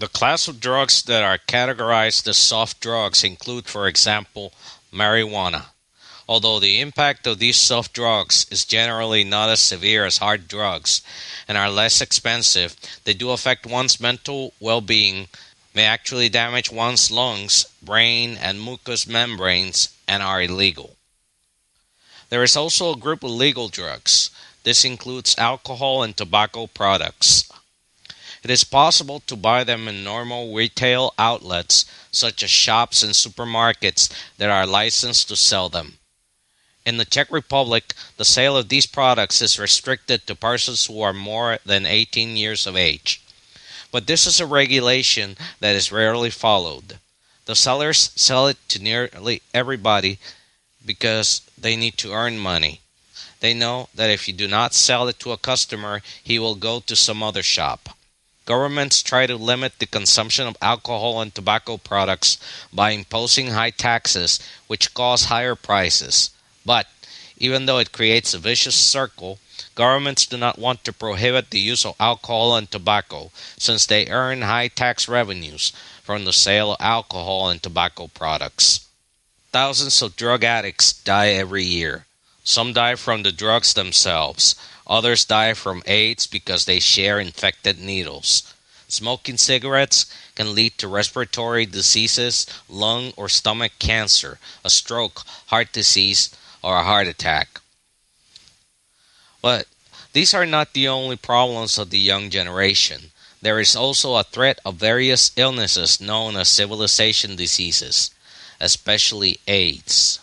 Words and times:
The 0.00 0.06
class 0.06 0.46
of 0.46 0.60
drugs 0.60 1.02
that 1.02 1.24
are 1.24 1.38
categorized 1.38 2.28
as 2.28 2.38
soft 2.38 2.78
drugs 2.78 3.24
include, 3.24 3.66
for 3.66 3.88
example, 3.88 4.52
marijuana. 4.92 5.70
Although 6.28 6.60
the 6.60 6.80
impact 6.80 7.26
of 7.26 7.40
these 7.40 7.56
soft 7.56 7.94
drugs 7.94 8.46
is 8.48 8.64
generally 8.64 9.24
not 9.24 9.48
as 9.48 9.58
severe 9.58 10.06
as 10.06 10.18
hard 10.18 10.46
drugs 10.46 11.02
and 11.48 11.58
are 11.58 11.68
less 11.68 12.00
expensive, 12.00 12.76
they 13.02 13.12
do 13.12 13.32
affect 13.32 13.66
one's 13.66 13.98
mental 13.98 14.54
well 14.60 14.80
being, 14.80 15.26
may 15.74 15.84
actually 15.84 16.28
damage 16.28 16.70
one's 16.70 17.10
lungs, 17.10 17.66
brain, 17.82 18.36
and 18.36 18.62
mucous 18.62 19.04
membranes, 19.04 19.88
and 20.06 20.22
are 20.22 20.42
illegal. 20.42 20.94
There 22.28 22.44
is 22.44 22.56
also 22.56 22.92
a 22.92 22.96
group 22.96 23.24
of 23.24 23.32
legal 23.32 23.68
drugs. 23.68 24.30
This 24.62 24.84
includes 24.84 25.34
alcohol 25.38 26.04
and 26.04 26.16
tobacco 26.16 26.68
products. 26.68 27.47
It 28.48 28.52
is 28.52 28.64
possible 28.64 29.20
to 29.26 29.36
buy 29.36 29.62
them 29.62 29.88
in 29.88 30.02
normal 30.02 30.54
retail 30.54 31.12
outlets, 31.18 31.84
such 32.10 32.42
as 32.42 32.48
shops 32.48 33.02
and 33.02 33.12
supermarkets 33.12 34.10
that 34.38 34.48
are 34.48 34.64
licensed 34.64 35.28
to 35.28 35.36
sell 35.36 35.68
them. 35.68 35.98
In 36.86 36.96
the 36.96 37.04
Czech 37.04 37.30
Republic, 37.30 37.92
the 38.16 38.24
sale 38.24 38.56
of 38.56 38.70
these 38.70 38.86
products 38.86 39.42
is 39.42 39.58
restricted 39.58 40.26
to 40.26 40.34
persons 40.34 40.86
who 40.86 41.02
are 41.02 41.12
more 41.12 41.58
than 41.66 41.84
18 41.84 42.38
years 42.38 42.66
of 42.66 42.74
age. 42.74 43.20
But 43.92 44.06
this 44.06 44.26
is 44.26 44.40
a 44.40 44.46
regulation 44.46 45.36
that 45.60 45.76
is 45.76 45.92
rarely 45.92 46.30
followed. 46.30 46.98
The 47.44 47.54
sellers 47.54 48.12
sell 48.16 48.46
it 48.46 48.56
to 48.68 48.82
nearly 48.82 49.42
everybody 49.52 50.18
because 50.86 51.42
they 51.58 51.76
need 51.76 51.98
to 51.98 52.14
earn 52.14 52.38
money. 52.38 52.80
They 53.40 53.52
know 53.52 53.90
that 53.94 54.08
if 54.08 54.26
you 54.26 54.32
do 54.32 54.48
not 54.48 54.72
sell 54.72 55.06
it 55.06 55.18
to 55.18 55.32
a 55.32 55.36
customer, 55.36 56.00
he 56.24 56.38
will 56.38 56.54
go 56.54 56.80
to 56.80 56.96
some 56.96 57.22
other 57.22 57.42
shop. 57.42 57.90
Governments 58.48 59.02
try 59.02 59.26
to 59.26 59.36
limit 59.36 59.78
the 59.78 59.84
consumption 59.84 60.46
of 60.46 60.56
alcohol 60.62 61.20
and 61.20 61.34
tobacco 61.34 61.76
products 61.76 62.38
by 62.72 62.92
imposing 62.92 63.48
high 63.48 63.68
taxes, 63.68 64.40
which 64.68 64.94
cause 64.94 65.26
higher 65.26 65.54
prices. 65.54 66.30
But 66.64 66.86
even 67.36 67.66
though 67.66 67.76
it 67.76 67.92
creates 67.92 68.32
a 68.32 68.38
vicious 68.38 68.74
circle, 68.74 69.38
governments 69.74 70.24
do 70.24 70.38
not 70.38 70.58
want 70.58 70.82
to 70.84 70.94
prohibit 70.94 71.50
the 71.50 71.60
use 71.60 71.84
of 71.84 71.94
alcohol 72.00 72.56
and 72.56 72.70
tobacco 72.70 73.30
since 73.58 73.84
they 73.84 74.08
earn 74.08 74.40
high 74.40 74.68
tax 74.68 75.08
revenues 75.08 75.70
from 76.02 76.24
the 76.24 76.32
sale 76.32 76.72
of 76.72 76.80
alcohol 76.80 77.50
and 77.50 77.62
tobacco 77.62 78.06
products. 78.06 78.88
Thousands 79.52 80.00
of 80.00 80.16
drug 80.16 80.42
addicts 80.42 80.94
die 80.94 81.32
every 81.32 81.64
year. 81.64 82.06
Some 82.44 82.72
die 82.72 82.94
from 82.94 83.24
the 83.24 83.30
drugs 83.30 83.74
themselves. 83.74 84.54
Others 84.88 85.26
die 85.26 85.54
from 85.54 85.82
AIDS 85.86 86.26
because 86.26 86.64
they 86.64 86.80
share 86.80 87.20
infected 87.20 87.78
needles. 87.78 88.54
Smoking 88.88 89.36
cigarettes 89.36 90.06
can 90.34 90.54
lead 90.54 90.78
to 90.78 90.88
respiratory 90.88 91.66
diseases, 91.66 92.46
lung 92.68 93.12
or 93.16 93.28
stomach 93.28 93.72
cancer, 93.78 94.38
a 94.64 94.70
stroke, 94.70 95.24
heart 95.48 95.72
disease, 95.72 96.34
or 96.62 96.78
a 96.78 96.84
heart 96.84 97.06
attack. 97.06 97.60
But 99.42 99.66
these 100.14 100.32
are 100.32 100.46
not 100.46 100.72
the 100.72 100.88
only 100.88 101.16
problems 101.16 101.78
of 101.78 101.90
the 101.90 101.98
young 101.98 102.30
generation. 102.30 103.10
There 103.42 103.60
is 103.60 103.76
also 103.76 104.16
a 104.16 104.24
threat 104.24 104.58
of 104.64 104.76
various 104.76 105.32
illnesses 105.36 106.00
known 106.00 106.36
as 106.36 106.48
civilization 106.48 107.36
diseases, 107.36 108.10
especially 108.58 109.38
AIDS. 109.46 110.18